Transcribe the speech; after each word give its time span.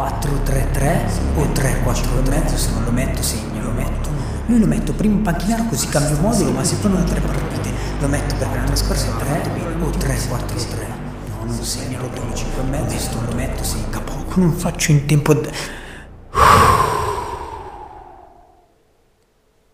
4-3-3 0.00 1.36
o 1.36 1.42
3-4-3, 1.44 2.54
se 2.54 2.70
non 2.70 2.84
lo 2.84 2.90
metto 2.90 3.22
segno, 3.22 3.62
lo 3.62 3.70
metto. 3.70 4.08
Lui 4.46 4.58
lo 4.58 4.66
metto 4.66 4.94
prima 4.94 5.16
in 5.16 5.22
panchinaro 5.22 5.64
così 5.64 5.88
cambio 5.88 6.16
modulo, 6.18 6.52
ma 6.52 6.64
se 6.64 6.76
poi 6.76 6.92
non 6.92 7.04
tre 7.04 7.20
partite 7.20 7.70
lo 8.00 8.08
metto 8.08 8.34
perché 8.36 8.56
l'anno 8.56 8.76
scorso 8.76 9.06
è 9.06 9.18
3 9.18 9.50
o 9.80 9.90
3-4-3. 9.90 10.86
No, 11.28 11.44
non 11.44 11.62
segno, 11.62 12.00
lo 12.00 12.08
prendo 12.08 12.34
5 12.34 12.62
e 12.62 12.64
mezzo, 12.64 13.20
lo 13.28 13.34
metto 13.34 13.62
segno. 13.62 14.02
Poco 14.02 14.40
non 14.40 14.52
faccio 14.52 14.90
in 14.92 15.04
tempo... 15.04 15.38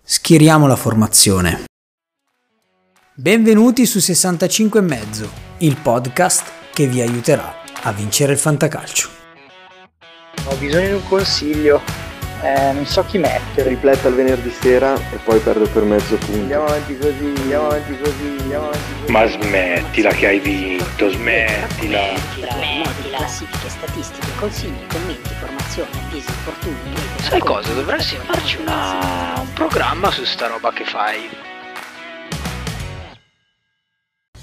Schieriamo 0.02 0.66
la 0.66 0.77
formazione. 0.77 1.64
Benvenuti 3.14 3.86
su 3.86 4.00
65 4.00 4.80
e 4.80 4.82
mezzo, 4.82 5.30
il 5.58 5.77
podcast 5.77 6.45
che 6.72 6.86
vi 6.86 7.00
aiuterà 7.00 7.54
a 7.82 7.93
vincere 7.93 8.32
il 8.32 8.38
fantacalcio. 8.38 9.16
Ho 10.49 10.55
bisogno 10.57 10.87
di 10.87 10.93
un 10.93 11.09
consiglio, 11.09 11.83
eh, 12.41 12.73
non 12.73 12.87
so 12.87 13.04
chi 13.04 13.18
mettere. 13.18 13.64
Tripletta 13.64 14.09
il 14.09 14.14
venerdì 14.14 14.50
sera 14.50 14.95
e 14.95 15.17
poi 15.25 15.41
perdo 15.41 15.67
per 15.68 15.82
mezzo 15.82 16.17
punto. 16.17 16.41
Andiamo 16.41 16.64
avanti 16.67 16.96
così, 16.96 17.32
andiamo 17.37 17.67
avanti 17.67 17.99
così, 17.99 18.37
andiamo 18.41 18.64
avanti 18.67 18.93
così. 19.01 19.13
Ma 19.13 19.27
smettila 19.27 20.11
che 20.11 20.27
hai 20.27 20.39
vinto, 20.39 21.11
smettila. 21.11 22.01
Smettila. 22.39 23.17
Classifiche, 23.17 23.68
statistiche, 23.68 24.27
consigli, 24.39 24.87
commenti, 24.87 25.35
formazione, 25.40 25.90
avvisi, 26.04 26.29
infortuni, 26.29 26.95
Sai 27.23 27.40
cosa? 27.40 27.73
Dovresti 27.73 28.17
farci 28.25 28.59
una... 28.61 29.40
un 29.40 29.53
programma 29.53 30.11
su 30.13 30.25
sta 30.25 30.46
roba 30.46 30.73
che 30.73 30.85
fai. 30.85 31.46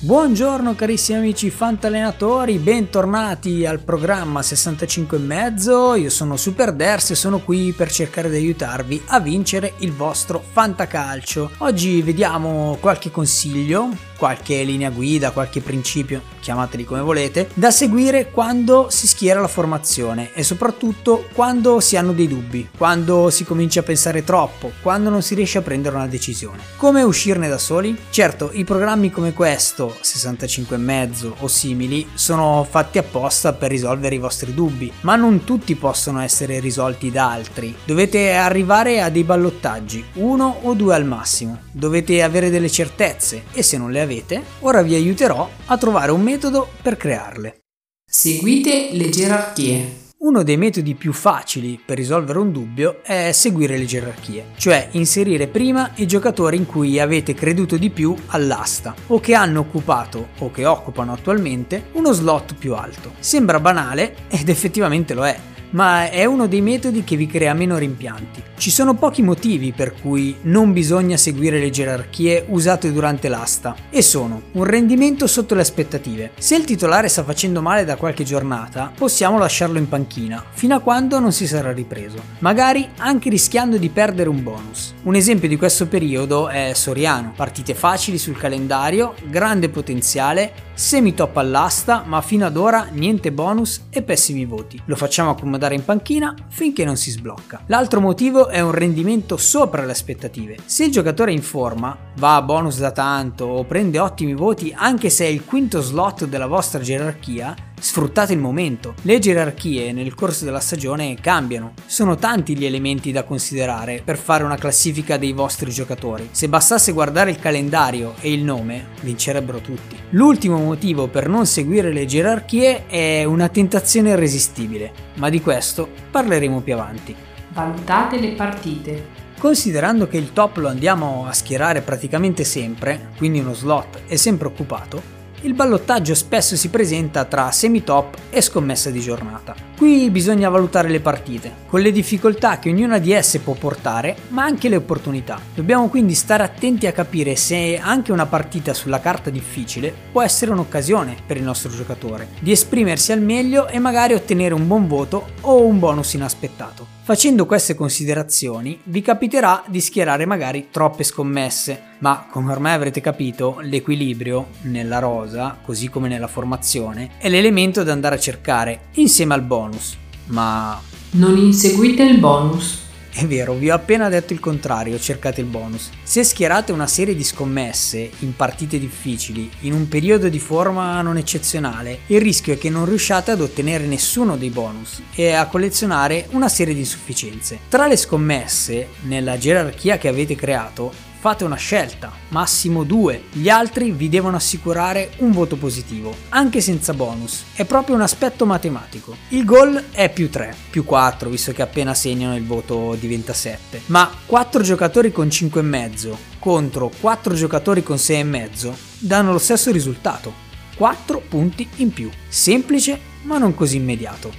Buongiorno 0.04 0.76
carissimi 0.76 1.20
amici 1.20 1.50
fantallenatori, 1.50 2.58
bentornati 2.58 3.66
al 3.66 3.80
programma 3.80 4.42
65 4.42 5.16
e 5.16 5.20
mezzo. 5.22 5.96
Io 5.96 6.10
sono 6.10 6.36
Super 6.36 6.74
Ders 6.74 7.12
e 7.12 7.16
sono 7.16 7.40
qui 7.40 7.72
per 7.72 7.90
cercare 7.90 8.30
di 8.30 8.36
aiutarvi 8.36 9.02
a 9.06 9.22
vincere 9.22 9.76
il 9.78 9.94
vostro 9.94 10.44
fantacalcio. 10.46 11.52
Oggi 11.60 12.02
vediamo 12.02 12.78
qualche 12.82 13.12
consiglio, 13.12 13.92
qualche 14.18 14.64
linea 14.64 14.90
guida, 14.90 15.32
qualche 15.32 15.62
principio, 15.62 16.22
chiamateli 16.42 16.84
come 16.84 17.00
volete, 17.00 17.50
da 17.54 17.72
seguire 17.72 18.30
quando 18.30 18.88
si 18.90 19.08
schiera 19.08 19.40
la 19.40 19.48
formazione 19.48 20.34
e 20.34 20.44
soprattutto 20.44 21.28
quando 21.34 21.80
si 21.80 21.96
hanno 21.96 22.12
dei 22.12 22.28
dubbi, 22.28 22.68
quando 22.78 23.30
si 23.30 23.46
comincia 23.46 23.80
a 23.80 23.84
pensare 23.84 24.26
troppo, 24.26 24.74
quando 24.82 25.10
non 25.10 25.22
si 25.22 25.34
riesce 25.34 25.60
a 25.60 25.62
prendere 25.62 25.96
una 25.96 26.08
decisione. 26.08 26.62
Come 26.76 27.04
uscirne 27.04 27.48
da 27.48 27.58
soli? 27.58 27.98
Certo, 28.10 28.50
i 28.52 28.66
programmi 28.66 29.10
come 29.10 29.32
questo 29.32 29.93
65 30.02 30.76
e 30.76 30.80
mezzo 30.80 31.36
o 31.40 31.48
simili 31.48 32.08
sono 32.14 32.66
fatti 32.70 32.98
apposta 32.98 33.54
per 33.54 33.70
risolvere 33.70 34.16
i 34.16 34.20
vostri 34.20 34.54
dubbi, 34.54 34.92
ma 35.02 35.16
non 35.16 35.44
tutti 35.44 35.76
possono 35.76 36.22
essere 36.22 36.60
risolti 36.60 37.12
da 37.12 37.32
altri. 37.32 37.76
Dovete 37.86 38.34
arrivare 38.34 39.02
a 39.02 39.10
dei 39.10 39.24
ballottaggi, 39.24 40.04
uno 40.16 40.60
o 40.64 40.74
due 40.74 40.96
al 40.96 41.06
massimo. 41.06 41.62
Dovete 41.72 42.22
avere 42.22 42.50
delle 42.50 42.70
certezze 42.70 43.44
e 43.52 43.64
se 43.64 43.78
non 43.78 43.92
le 43.92 44.02
avete, 44.02 44.44
ora 44.60 44.82
vi 44.82 44.96
aiuterò 44.96 45.50
a 45.66 45.78
trovare 45.78 46.12
un 46.12 46.22
metodo 46.22 46.68
per 46.82 46.98
crearle. 46.98 47.62
Seguite 48.06 48.90
le 48.92 49.10
gerarchie. 49.10 50.03
Uno 50.24 50.42
dei 50.44 50.56
metodi 50.56 50.96
più 50.96 51.12
facili 51.12 51.78
per 51.86 51.98
risolvere 51.98 52.40
un 52.40 52.54
dubbio 52.54 53.04
è 53.04 53.34
seguire 53.34 53.78
le 53.78 53.84
gerarchie, 53.84 54.52
cioè 54.56 54.88
inserire 54.92 55.48
prima 55.48 55.92
i 55.96 56.08
giocatori 56.08 56.56
in 56.56 56.66
cui 56.66 56.98
avete 56.98 57.34
creduto 57.34 57.76
di 57.76 57.90
più 57.90 58.16
all'asta 58.28 58.96
o 59.08 59.20
che 59.20 59.34
hanno 59.34 59.60
occupato 59.60 60.30
o 60.38 60.50
che 60.50 60.66
occupano 60.66 61.12
attualmente 61.12 61.90
uno 61.92 62.14
slot 62.14 62.56
più 62.56 62.74
alto. 62.74 63.16
Sembra 63.20 63.60
banale 63.60 64.16
ed 64.30 64.48
effettivamente 64.48 65.14
lo 65.14 65.26
è, 65.26 65.38
ma 65.74 66.10
è 66.10 66.26
uno 66.26 66.48
dei 66.48 66.62
metodi 66.62 67.04
che 67.04 67.16
vi 67.16 67.28
crea 67.28 67.54
meno 67.54 67.78
rimpianti. 67.78 68.42
Ci 68.58 68.72
sono 68.72 68.96
pochi 68.96 69.22
motivi 69.22 69.72
per 69.72 69.94
cui 69.94 70.38
non 70.44 70.74
bisogna 70.74 71.18
seguire 71.18 71.60
le 71.60 71.70
gerarchie 71.70 72.46
usate 72.48 72.92
durante 72.92 73.28
l'asta 73.28 73.76
e 73.90 74.02
sono 74.02 74.42
un 74.54 74.64
rendimento 74.64 75.28
sotto 75.28 75.56
le 75.56 75.62
aspettative. 75.62 76.32
Se 76.38 76.56
il 76.56 76.64
titolare 76.64 77.10
sta 77.10 77.24
facendo 77.24 77.62
male 77.62 77.86
da 77.86 77.96
qualche 77.96 78.24
giornata, 78.24 78.92
possiamo 78.96 79.38
lasciarlo 79.38 79.78
in 79.78 79.90
panchina 79.90 80.44
fino 80.52 80.76
a 80.76 80.80
quando 80.80 81.20
non 81.20 81.32
si 81.32 81.48
sarà 81.48 81.72
ripreso, 81.72 82.18
magari 82.40 82.88
anche 82.98 83.30
rischiando 83.30 83.78
di 83.78 83.90
perdere 83.90 84.30
un 84.30 84.42
bonus. 84.44 84.94
Un 85.04 85.16
esempio 85.16 85.48
di 85.48 85.58
questo 85.58 85.88
periodo 85.88 86.48
è 86.48 86.72
Soriano, 86.74 87.34
partite 87.36 87.74
facili 87.74 88.18
sul 88.18 88.38
calendario, 88.38 89.16
grande 89.26 89.70
potenziale, 89.70 90.72
semi 90.74 91.14
top 91.14 91.38
all'asta, 91.38 92.04
ma 92.06 92.22
fino 92.22 92.46
ad 92.46 92.58
ora 92.58 92.88
niente 92.92 93.32
bonus 93.32 93.86
e 93.90 94.02
pessimi 94.02 94.46
voti. 94.46 94.82
Lo 94.86 94.96
facciamo 94.96 95.32
accomodare 95.32 95.76
in 95.76 95.86
panchina 95.86 96.36
finché 96.48 96.86
non 96.86 96.98
si 96.98 97.12
sblocca. 97.12 97.64
L'altro 97.68 98.00
motivo 98.02 98.48
è 98.48 98.60
un 98.60 98.72
rendimento 98.72 99.38
sopra 99.38 99.86
le 99.86 99.92
aspettative. 99.92 100.58
Se 100.66 100.86
il 100.86 100.92
giocatore 100.92 101.32
è 101.32 101.36
in 101.36 101.42
forma, 101.42 101.98
va 102.18 102.36
a 102.36 102.42
bonus 102.42 102.80
da 102.80 102.92
tanto 102.92 103.46
o 103.46 103.64
prende 103.64 104.00
ottimi 104.00 104.34
voti 104.34 104.74
anche 104.76 105.10
se 105.10 105.26
è 105.26 105.30
il 105.30 105.46
quinto 105.46 105.82
slot 105.82 106.26
della 106.26 106.48
vostra 106.48 106.80
gerarchia, 106.80 107.56
sfruttate 107.84 108.32
il 108.32 108.40
momento. 108.40 108.94
Le 109.02 109.20
gerarchie 109.20 109.92
nel 109.92 110.16
corso 110.16 110.46
della 110.46 110.62
stagione 110.62 111.16
cambiano. 111.20 111.74
Sono 111.86 112.16
tanti 112.16 112.56
gli 112.58 112.64
elementi 112.64 113.12
da 113.12 113.24
considerare 113.24 114.02
per 114.04 114.18
fare 114.18 114.46
una 114.46 114.56
classifica 114.56 115.18
dei 115.18 115.34
vostri 115.34 115.70
giocatori. 115.70 116.30
Se 116.32 116.48
bastasse 116.48 116.94
guardare 116.94 117.32
il 117.32 117.40
calendario 117.40 118.14
e 118.22 118.32
il 118.32 118.42
nome, 118.42 118.88
vincerebbero 119.02 119.60
tutti. 119.60 119.98
L'ultimo 120.12 120.58
motivo 120.60 121.08
per 121.08 121.28
non 121.28 121.46
seguire 121.46 121.92
le 121.92 122.06
gerarchie 122.06 122.88
è 122.88 123.26
una 123.26 123.50
tentazione 123.50 124.12
irresistibile, 124.12 124.94
ma 125.16 125.30
di 125.30 125.42
questo 125.42 125.90
parleremo 126.10 126.62
più 126.62 126.74
avanti. 126.76 127.14
Valutate 127.50 128.18
le 128.18 128.32
partite. 128.32 129.22
Considerando 129.38 130.08
che 130.08 130.16
il 130.16 130.32
top 130.32 130.56
lo 130.58 130.70
andiamo 130.70 131.26
a 131.28 131.34
schierare 131.34 131.82
praticamente 131.82 132.46
sempre, 132.46 133.10
quindi 133.18 133.40
uno 133.40 133.54
slot 133.54 134.04
è 134.08 134.16
sempre 134.16 134.48
occupato, 134.48 135.23
il 135.44 135.54
ballottaggio 135.54 136.16
spesso 136.16 136.56
si 136.56 136.70
presenta 136.70 137.26
tra 137.26 137.52
semi-top 137.52 138.16
e 138.30 138.42
scommessa 138.42 138.90
di 138.90 139.02
giornata. 139.02 139.54
Qui 139.78 140.10
bisogna 140.10 140.48
valutare 140.48 140.90
le 140.90 141.02
partite, 141.02 141.52
con 141.68 141.82
le 141.82 141.92
difficoltà 141.92 142.60
che 142.60 142.70
ognuna 142.70 142.98
di 142.98 143.12
esse 143.12 143.40
può 143.40 143.54
portare, 143.54 144.16
ma 144.30 144.44
anche 144.44 144.70
le 144.70 144.78
opportunità. 144.78 145.40
Dobbiamo 145.54 145.90
quindi 145.90 146.14
stare 146.14 146.44
attenti 146.44 146.88
a 146.88 146.94
capire 146.94 147.36
se 147.36 147.78
anche 147.78 148.14
una 148.14 148.26
partita 148.26 148.74
sulla 148.74 149.02
carta 149.02 149.30
difficile 149.30 149.94
può 150.12 150.22
essere 150.22 150.52
un'occasione 150.52 151.18
per 151.26 151.36
il 151.36 151.44
nostro 151.44 151.72
giocatore 151.72 152.30
di 152.40 152.52
esprimersi 152.52 153.12
al 153.12 153.22
meglio 153.22 153.68
e 153.68 153.80
magari 153.80 154.14
ottenere 154.14 154.54
un 154.54 154.66
buon 154.66 154.88
voto 154.88 155.28
o 155.42 155.66
un 155.66 155.80
bonus 155.80 156.14
inaspettato. 156.14 156.88
Facendo 157.06 157.46
queste 157.46 157.76
considerazioni 157.76 158.80
vi 158.86 159.02
capiterà 159.02 159.62
di 159.68 159.82
schierare 159.82 160.26
magari 160.26 160.70
troppe 160.72 161.04
scommesse, 161.04 161.96
ma 162.00 162.28
come 162.32 162.54
ormai 162.54 162.72
avrete 162.76 163.02
capito 163.02 163.58
l'equilibrio 163.60 164.48
nella 164.62 165.00
rosa, 165.00 165.58
così 165.62 165.90
come 165.90 166.08
nella 166.08 166.28
formazione, 166.28 167.10
è 167.18 167.28
l'elemento 167.28 167.84
da 167.84 167.92
andare 167.92 168.16
a 168.16 168.20
cercare 168.20 168.84
insieme 168.94 169.34
al 169.34 169.42
bonus. 169.42 169.98
Ma 170.28 170.80
Non 171.12 171.36
inseguite 171.38 172.04
il 172.04 172.20
bonus. 172.20 172.84
È 173.14 173.28
vero, 173.28 173.54
vi 173.54 173.70
ho 173.70 173.76
appena 173.76 174.10
detto 174.10 174.34
il 174.34 174.40
contrario, 174.40 175.00
cercate 175.00 175.42
il 175.42 175.48
bonus. 175.48 175.90
Se 176.02 176.24
schierate 176.24 176.72
una 176.72 176.88
serie 176.88 177.16
di 177.16 177.24
scommesse 177.24 178.10
in 178.20 178.36
partite 178.36 178.80
difficili, 178.80 179.50
in 179.62 179.74
un 179.74 179.88
periodo 179.88 180.30
di 180.30 180.40
forma 180.40 181.00
non 181.02 181.18
eccezionale, 181.18 182.00
il 182.08 182.20
rischio 182.20 182.54
è 182.54 182.58
che 182.58 182.72
non 182.72 182.86
riusciate 182.86 183.30
ad 183.30 183.42
ottenere 183.42 183.86
nessuno 183.86 184.36
dei 184.36 184.50
bonus 184.50 185.02
e 185.14 185.32
a 185.34 185.46
collezionare 185.46 186.28
una 186.32 186.50
serie 186.50 186.74
di 186.74 186.80
insufficienze. 186.80 187.60
Tra 187.70 187.86
le 187.86 187.98
scommesse, 187.98 188.88
nella 189.02 189.38
gerarchia 189.38 190.00
che 190.00 190.08
avete 190.08 190.36
creato, 190.36 191.12
fate 191.24 191.46
una 191.46 191.56
scelta, 191.56 192.12
massimo 192.32 192.84
due. 192.84 193.24
Gli 193.32 193.48
altri 193.48 193.92
vi 193.92 194.10
devono 194.10 194.36
assicurare 194.36 195.12
un 195.20 195.32
voto 195.32 195.56
positivo, 195.56 196.14
anche 196.28 196.60
senza 196.60 196.94
bonus. 196.94 197.46
È 197.54 197.64
proprio 197.64 197.96
un 197.96 198.02
aspetto 198.02 198.46
matematico. 198.46 199.16
Il 199.30 199.46
goal 199.46 199.82
è 199.92 200.12
più 200.12 200.30
3, 200.30 200.54
più 200.70 200.84
4, 200.84 201.30
visto 201.30 201.54
che 201.54 201.62
appena 201.62 201.94
segnano 201.94 202.36
il 202.36 202.46
voto 202.46 202.98
diventa 203.00 203.32
7. 203.32 203.84
Ma 203.86 204.12
4 204.26 204.64
giocatori 204.64 205.14
con 205.14 205.28
5,5 205.28 206.14
contro 206.40 206.92
4 207.00 207.36
giocatori 207.36 207.84
con 207.84 207.96
6,5 207.96 208.74
danno 208.98 209.32
lo 209.32 209.40
stesso 209.40 209.72
risultato. 209.72 210.34
4 210.76 211.24
punti 211.30 211.66
in 211.78 211.94
più. 211.94 212.10
Semplice, 212.28 213.00
ma 213.22 213.38
non 213.38 213.56
così 213.56 213.78
immediato. 213.78 214.30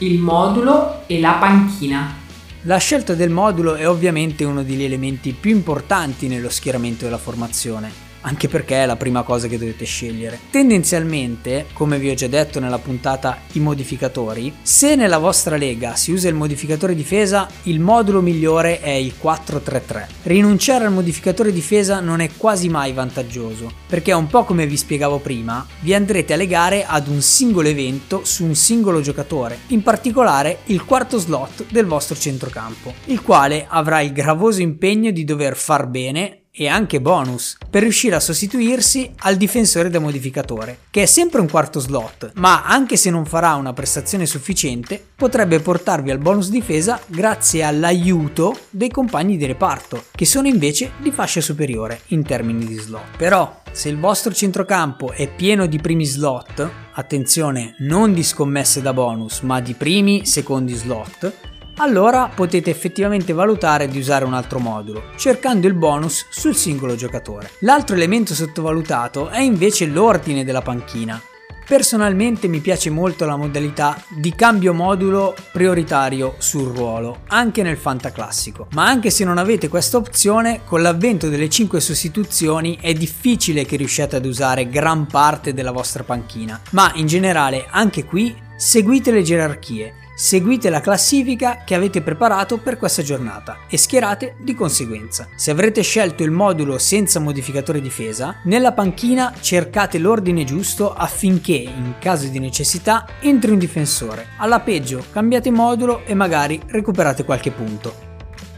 Il 0.00 0.18
modulo 0.18 1.04
e 1.06 1.18
la 1.18 1.38
panchina. 1.40 2.19
La 2.64 2.76
scelta 2.76 3.14
del 3.14 3.30
modulo 3.30 3.74
è 3.74 3.88
ovviamente 3.88 4.44
uno 4.44 4.62
degli 4.62 4.82
elementi 4.82 5.32
più 5.32 5.50
importanti 5.50 6.28
nello 6.28 6.50
schieramento 6.50 7.04
della 7.04 7.16
formazione. 7.16 8.09
Anche 8.22 8.48
perché 8.48 8.82
è 8.82 8.86
la 8.86 8.96
prima 8.96 9.22
cosa 9.22 9.48
che 9.48 9.58
dovete 9.58 9.84
scegliere. 9.84 10.38
Tendenzialmente, 10.50 11.66
come 11.72 11.98
vi 11.98 12.10
ho 12.10 12.14
già 12.14 12.26
detto 12.26 12.60
nella 12.60 12.78
puntata 12.78 13.38
i 13.52 13.60
modificatori, 13.60 14.52
se 14.62 14.94
nella 14.94 15.18
vostra 15.18 15.56
lega 15.56 15.94
si 15.94 16.12
usa 16.12 16.28
il 16.28 16.34
modificatore 16.34 16.94
difesa, 16.94 17.48
il 17.64 17.80
modulo 17.80 18.20
migliore 18.20 18.80
è 18.80 18.90
il 18.90 19.16
433. 19.16 20.08
Rinunciare 20.24 20.84
al 20.84 20.92
modificatore 20.92 21.52
difesa 21.52 22.00
non 22.00 22.20
è 22.20 22.30
quasi 22.36 22.68
mai 22.68 22.92
vantaggioso, 22.92 23.72
perché 23.86 24.12
un 24.12 24.26
po' 24.26 24.44
come 24.44 24.66
vi 24.66 24.76
spiegavo 24.76 25.18
prima, 25.18 25.66
vi 25.80 25.94
andrete 25.94 26.32
a 26.32 26.36
legare 26.36 26.84
ad 26.84 27.08
un 27.08 27.20
singolo 27.20 27.68
evento 27.68 28.22
su 28.24 28.44
un 28.44 28.54
singolo 28.54 29.00
giocatore, 29.00 29.58
in 29.68 29.82
particolare 29.82 30.58
il 30.66 30.84
quarto 30.84 31.18
slot 31.18 31.66
del 31.70 31.86
vostro 31.86 32.16
centrocampo, 32.16 32.94
il 33.06 33.22
quale 33.22 33.66
avrà 33.68 34.00
il 34.00 34.12
gravoso 34.12 34.60
impegno 34.60 35.10
di 35.10 35.24
dover 35.24 35.56
far 35.56 35.86
bene 35.86 36.39
e 36.52 36.66
anche 36.66 37.00
bonus 37.00 37.56
per 37.70 37.82
riuscire 37.82 38.16
a 38.16 38.20
sostituirsi 38.20 39.12
al 39.18 39.36
difensore 39.36 39.88
da 39.88 40.00
modificatore, 40.00 40.78
che 40.90 41.02
è 41.02 41.06
sempre 41.06 41.40
un 41.40 41.48
quarto 41.48 41.78
slot, 41.78 42.32
ma 42.34 42.64
anche 42.64 42.96
se 42.96 43.10
non 43.10 43.24
farà 43.24 43.54
una 43.54 43.72
prestazione 43.72 44.26
sufficiente, 44.26 45.02
potrebbe 45.14 45.60
portarvi 45.60 46.10
al 46.10 46.18
bonus 46.18 46.50
difesa 46.50 47.00
grazie 47.06 47.62
all'aiuto 47.62 48.58
dei 48.70 48.90
compagni 48.90 49.36
di 49.36 49.46
reparto, 49.46 50.04
che 50.10 50.24
sono 50.24 50.48
invece 50.48 50.92
di 50.98 51.12
fascia 51.12 51.40
superiore 51.40 52.00
in 52.08 52.24
termini 52.24 52.64
di 52.64 52.74
slot. 52.74 53.16
Però, 53.16 53.62
se 53.70 53.88
il 53.88 53.98
vostro 53.98 54.32
centrocampo 54.32 55.12
è 55.12 55.32
pieno 55.32 55.66
di 55.66 55.78
primi 55.78 56.04
slot, 56.04 56.68
attenzione, 56.92 57.76
non 57.78 58.12
di 58.12 58.24
scommesse 58.24 58.82
da 58.82 58.92
bonus, 58.92 59.40
ma 59.40 59.60
di 59.60 59.74
primi, 59.74 60.26
secondi 60.26 60.74
slot, 60.74 61.49
allora 61.80 62.30
potete 62.32 62.70
effettivamente 62.70 63.32
valutare 63.32 63.88
di 63.88 63.98
usare 63.98 64.24
un 64.24 64.34
altro 64.34 64.58
modulo, 64.58 65.04
cercando 65.16 65.66
il 65.66 65.74
bonus 65.74 66.26
sul 66.28 66.54
singolo 66.54 66.94
giocatore. 66.94 67.50
L'altro 67.60 67.96
elemento 67.96 68.34
sottovalutato 68.34 69.28
è 69.28 69.40
invece 69.40 69.86
l'ordine 69.86 70.44
della 70.44 70.60
panchina. 70.60 71.20
Personalmente 71.66 72.48
mi 72.48 72.58
piace 72.58 72.90
molto 72.90 73.24
la 73.24 73.36
modalità 73.36 74.02
di 74.08 74.34
cambio 74.34 74.74
modulo 74.74 75.34
prioritario 75.52 76.34
sul 76.38 76.74
ruolo, 76.74 77.20
anche 77.28 77.62
nel 77.62 77.76
fantaclassico. 77.76 78.66
Ma 78.72 78.86
anche 78.86 79.10
se 79.10 79.24
non 79.24 79.38
avete 79.38 79.68
questa 79.68 79.96
opzione, 79.96 80.62
con 80.64 80.82
l'avvento 80.82 81.28
delle 81.28 81.48
5 81.48 81.80
sostituzioni 81.80 82.76
è 82.80 82.92
difficile 82.92 83.64
che 83.64 83.76
riusciate 83.76 84.16
ad 84.16 84.26
usare 84.26 84.68
gran 84.68 85.06
parte 85.06 85.54
della 85.54 85.70
vostra 85.70 86.02
panchina. 86.02 86.60
Ma 86.72 86.90
in 86.96 87.06
generale, 87.06 87.66
anche 87.70 88.04
qui, 88.04 88.34
seguite 88.56 89.12
le 89.12 89.22
gerarchie 89.22 89.94
seguite 90.20 90.68
la 90.68 90.82
classifica 90.82 91.62
che 91.64 91.74
avete 91.74 92.02
preparato 92.02 92.58
per 92.58 92.76
questa 92.76 93.00
giornata 93.02 93.60
e 93.70 93.78
schierate 93.78 94.36
di 94.38 94.54
conseguenza. 94.54 95.26
Se 95.34 95.50
avrete 95.50 95.80
scelto 95.80 96.22
il 96.22 96.30
modulo 96.30 96.76
senza 96.76 97.20
modificatore 97.20 97.80
difesa, 97.80 98.36
nella 98.44 98.72
panchina 98.72 99.32
cercate 99.40 99.96
l'ordine 99.96 100.44
giusto 100.44 100.92
affinché, 100.92 101.54
in 101.54 101.94
caso 101.98 102.28
di 102.28 102.38
necessità, 102.38 103.06
entri 103.20 103.50
un 103.50 103.58
difensore. 103.58 104.26
Alla 104.36 104.60
peggio, 104.60 105.02
cambiate 105.10 105.50
modulo 105.50 106.04
e 106.04 106.12
magari 106.12 106.60
recuperate 106.66 107.24
qualche 107.24 107.50
punto. 107.50 107.94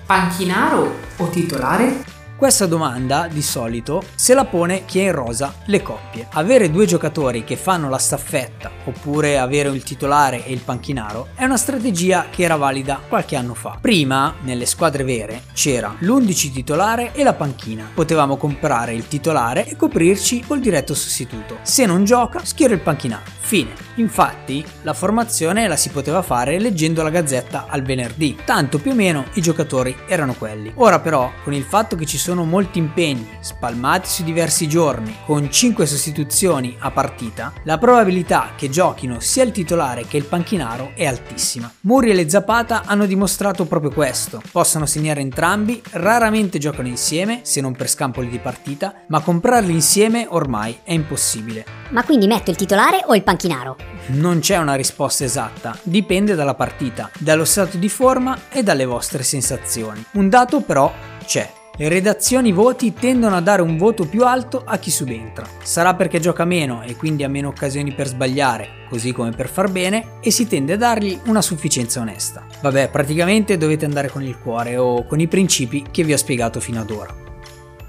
Panchinaro 0.04 0.92
o 1.18 1.28
titolare? 1.28 2.21
Questa 2.42 2.66
domanda, 2.66 3.28
di 3.30 3.40
solito, 3.40 4.02
se 4.16 4.34
la 4.34 4.44
pone 4.44 4.84
chi 4.84 4.98
è 4.98 5.04
in 5.04 5.12
rosa 5.12 5.54
le 5.66 5.80
coppie. 5.80 6.26
Avere 6.32 6.72
due 6.72 6.86
giocatori 6.86 7.44
che 7.44 7.54
fanno 7.54 7.88
la 7.88 7.98
staffetta, 7.98 8.68
oppure 8.82 9.38
avere 9.38 9.68
il 9.68 9.84
titolare 9.84 10.44
e 10.44 10.52
il 10.52 10.58
panchinaro, 10.58 11.28
è 11.36 11.44
una 11.44 11.56
strategia 11.56 12.26
che 12.32 12.42
era 12.42 12.56
valida 12.56 13.00
qualche 13.08 13.36
anno 13.36 13.54
fa. 13.54 13.78
Prima, 13.80 14.34
nelle 14.40 14.66
squadre 14.66 15.04
vere, 15.04 15.42
c'era 15.52 15.94
l'11 16.00 16.52
titolare 16.52 17.12
e 17.14 17.22
la 17.22 17.34
panchina. 17.34 17.88
Potevamo 17.94 18.36
comprare 18.36 18.92
il 18.92 19.06
titolare 19.06 19.64
e 19.64 19.76
coprirci 19.76 20.42
col 20.44 20.58
diretto 20.58 20.94
sostituto. 20.94 21.58
Se 21.62 21.86
non 21.86 22.02
gioca, 22.02 22.44
schiero 22.44 22.74
il 22.74 22.80
panchinaro. 22.80 23.22
Fine. 23.38 23.70
Infatti, 23.96 24.64
la 24.82 24.94
formazione 24.94 25.68
la 25.68 25.76
si 25.76 25.90
poteva 25.90 26.22
fare 26.22 26.58
leggendo 26.58 27.02
la 27.02 27.10
gazzetta 27.10 27.66
al 27.68 27.82
venerdì, 27.82 28.38
tanto 28.44 28.78
più 28.78 28.92
o 28.92 28.94
meno 28.94 29.24
i 29.34 29.40
giocatori 29.40 29.94
erano 30.06 30.34
quelli. 30.34 30.72
Ora 30.76 31.00
però, 31.00 31.30
con 31.42 31.52
il 31.52 31.64
fatto 31.64 31.96
che 31.96 32.06
ci 32.06 32.18
sono 32.18 32.44
molti 32.44 32.78
impegni 32.78 33.28
spalmati 33.40 34.08
su 34.08 34.22
diversi 34.24 34.68
giorni, 34.68 35.16
con 35.26 35.50
5 35.50 35.86
sostituzioni 35.86 36.76
a 36.78 36.90
partita, 36.90 37.52
la 37.64 37.78
probabilità 37.78 38.50
che 38.56 38.70
giochino 38.70 39.20
sia 39.20 39.42
il 39.42 39.52
titolare 39.52 40.06
che 40.06 40.16
il 40.16 40.24
panchinaro 40.24 40.92
è 40.94 41.06
altissima. 41.06 41.70
Muriel 41.80 42.20
e 42.20 42.28
Zapata 42.28 42.82
hanno 42.86 43.06
dimostrato 43.06 43.66
proprio 43.66 43.90
questo. 43.90 44.40
Possono 44.52 44.86
segnare 44.86 45.20
entrambi, 45.20 45.82
raramente 45.92 46.58
giocano 46.58 46.88
insieme, 46.88 47.40
se 47.42 47.60
non 47.60 47.74
per 47.74 47.88
scampoli 47.88 48.28
di 48.28 48.38
partita, 48.38 49.02
ma 49.08 49.20
comprarli 49.20 49.72
insieme 49.72 50.26
ormai 50.28 50.78
è 50.82 50.92
impossibile. 50.92 51.64
Ma 51.90 52.04
quindi 52.04 52.26
metto 52.26 52.50
il 52.50 52.56
titolare 52.56 53.02
o 53.04 53.14
il? 53.14 53.22
Panchinaro? 53.22 53.81
Non 54.06 54.40
c'è 54.40 54.56
una 54.58 54.74
risposta 54.74 55.24
esatta, 55.24 55.78
dipende 55.82 56.34
dalla 56.34 56.54
partita, 56.54 57.10
dallo 57.18 57.44
stato 57.44 57.76
di 57.76 57.88
forma 57.88 58.36
e 58.50 58.62
dalle 58.62 58.84
vostre 58.84 59.22
sensazioni. 59.22 60.04
Un 60.12 60.28
dato 60.28 60.60
però 60.60 60.92
c'è. 61.24 61.50
Le 61.74 61.88
redazioni 61.88 62.52
voti 62.52 62.92
tendono 62.92 63.34
a 63.34 63.40
dare 63.40 63.62
un 63.62 63.78
voto 63.78 64.06
più 64.06 64.24
alto 64.24 64.62
a 64.66 64.76
chi 64.76 64.90
subentra. 64.90 65.46
Sarà 65.62 65.94
perché 65.94 66.20
gioca 66.20 66.44
meno 66.44 66.82
e 66.82 66.96
quindi 66.96 67.24
ha 67.24 67.28
meno 67.28 67.48
occasioni 67.48 67.94
per 67.94 68.08
sbagliare, 68.08 68.86
così 68.90 69.12
come 69.12 69.30
per 69.30 69.48
far 69.48 69.70
bene, 69.70 70.18
e 70.20 70.30
si 70.30 70.46
tende 70.46 70.74
a 70.74 70.76
dargli 70.76 71.18
una 71.26 71.40
sufficienza 71.40 72.00
onesta. 72.00 72.44
Vabbè, 72.60 72.90
praticamente 72.90 73.56
dovete 73.56 73.86
andare 73.86 74.10
con 74.10 74.22
il 74.22 74.38
cuore 74.38 74.76
o 74.76 75.06
con 75.06 75.20
i 75.20 75.28
principi 75.28 75.86
che 75.90 76.04
vi 76.04 76.12
ho 76.12 76.18
spiegato 76.18 76.60
fino 76.60 76.80
ad 76.80 76.90
ora. 76.90 77.14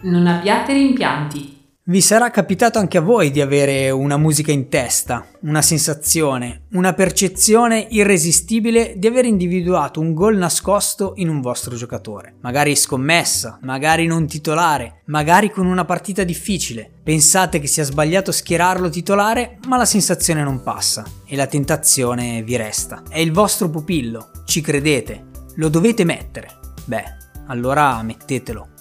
Non 0.04 0.28
abbiate 0.28 0.74
rimpianti. 0.74 1.63
Vi 1.86 2.00
sarà 2.00 2.30
capitato 2.30 2.80
anche 2.80 2.98
a 2.98 3.02
voi 3.02 3.30
di 3.30 3.42
avere 3.42 3.90
una 3.90 4.16
musica 4.16 4.54
in 4.54 4.70
testa, 4.70 5.28
una 5.42 5.62
sensazione, 5.62 6.68
una 6.72 6.94
percezione 6.94 7.86
irresistibile 7.90 8.94
di 8.96 9.06
aver 9.06 9.26
individuato 9.26 10.00
un 10.00 10.14
gol 10.14 10.38
nascosto 10.38 11.12
in 11.18 11.28
un 11.28 11.42
vostro 11.42 11.76
giocatore. 11.76 12.36
Magari 12.40 12.78
scommessa, 12.78 13.60
magari 13.64 14.06
non 14.06 14.28
titolare, 14.28 15.02
magari 15.08 15.52
con 15.52 15.66
una 15.66 15.84
partita 15.84 16.24
difficile. 16.24 16.90
Pensate 17.04 17.60
che 17.60 17.68
sia 17.68 17.84
sbagliato 17.84 18.32
schierarlo 18.32 18.88
titolare, 18.88 19.58
ma 19.68 19.76
la 19.76 19.84
sensazione 19.84 20.42
non 20.42 20.64
passa 20.64 21.04
e 21.26 21.36
la 21.36 21.48
tentazione 21.48 22.44
vi 22.44 22.56
resta. 22.56 23.04
È 23.10 23.20
il 23.20 23.34
vostro 23.34 23.70
pupillo, 23.70 24.32
ci 24.46 24.62
credete, 24.62 25.26
lo 25.56 25.68
dovete 25.68 26.06
mettere. 26.06 26.48
Beh, 26.86 27.04
allora 27.48 28.02
mettetelo. 28.04 28.73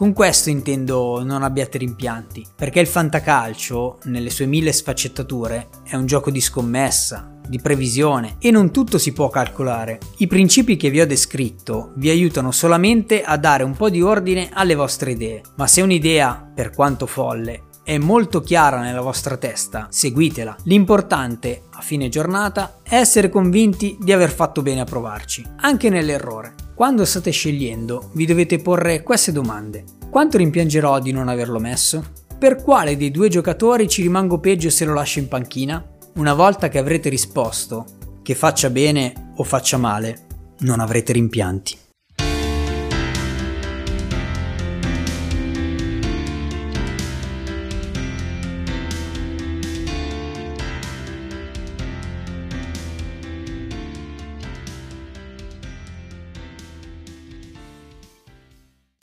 Con 0.00 0.14
questo 0.14 0.48
intendo 0.48 1.22
non 1.22 1.42
abbiate 1.42 1.76
rimpianti, 1.76 2.46
perché 2.56 2.80
il 2.80 2.86
fantacalcio, 2.86 3.98
nelle 4.04 4.30
sue 4.30 4.46
mille 4.46 4.72
sfaccettature, 4.72 5.68
è 5.82 5.94
un 5.94 6.06
gioco 6.06 6.30
di 6.30 6.40
scommessa, 6.40 7.38
di 7.46 7.60
previsione 7.60 8.36
e 8.38 8.50
non 8.50 8.70
tutto 8.70 8.96
si 8.96 9.12
può 9.12 9.28
calcolare. 9.28 9.98
I 10.16 10.26
principi 10.26 10.76
che 10.76 10.88
vi 10.88 11.02
ho 11.02 11.06
descritto 11.06 11.92
vi 11.96 12.08
aiutano 12.08 12.50
solamente 12.50 13.22
a 13.22 13.36
dare 13.36 13.62
un 13.62 13.76
po' 13.76 13.90
di 13.90 14.00
ordine 14.00 14.48
alle 14.54 14.74
vostre 14.74 15.10
idee, 15.10 15.42
ma 15.56 15.66
se 15.66 15.82
un'idea, 15.82 16.50
per 16.54 16.70
quanto 16.70 17.04
folle, 17.04 17.64
è 17.82 17.98
molto 17.98 18.40
chiara 18.40 18.80
nella 18.80 19.02
vostra 19.02 19.36
testa, 19.36 19.88
seguitela. 19.90 20.56
L'importante, 20.62 21.64
a 21.72 21.82
fine 21.82 22.08
giornata, 22.08 22.78
è 22.82 22.94
essere 22.94 23.28
convinti 23.28 23.98
di 24.00 24.12
aver 24.14 24.30
fatto 24.30 24.62
bene 24.62 24.80
a 24.80 24.84
provarci, 24.84 25.44
anche 25.56 25.90
nell'errore. 25.90 26.54
Quando 26.80 27.04
state 27.04 27.30
scegliendo, 27.30 28.08
vi 28.14 28.24
dovete 28.24 28.56
porre 28.56 29.02
queste 29.02 29.32
domande. 29.32 29.84
Quanto 30.08 30.38
rimpiangerò 30.38 30.98
di 30.98 31.12
non 31.12 31.28
averlo 31.28 31.58
messo? 31.58 32.02
Per 32.38 32.56
quale 32.62 32.96
dei 32.96 33.10
due 33.10 33.28
giocatori 33.28 33.86
ci 33.86 34.00
rimango 34.00 34.40
peggio 34.40 34.70
se 34.70 34.86
lo 34.86 34.94
lascio 34.94 35.18
in 35.18 35.28
panchina? 35.28 35.86
Una 36.14 36.32
volta 36.32 36.70
che 36.70 36.78
avrete 36.78 37.10
risposto, 37.10 37.84
che 38.22 38.34
faccia 38.34 38.70
bene 38.70 39.32
o 39.36 39.44
faccia 39.44 39.76
male, 39.76 40.26
non 40.60 40.80
avrete 40.80 41.12
rimpianti. 41.12 41.76